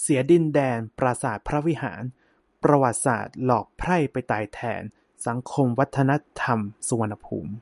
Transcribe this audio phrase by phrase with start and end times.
[0.00, 2.02] เสียดินแดน "ปราสาทพระวิหาร"
[2.62, 4.82] ประวัติศาสตร์หลอกไพร่ไปตายแทน
[5.26, 7.52] สังคมวัฒนธรรม สุวรรณภูมิ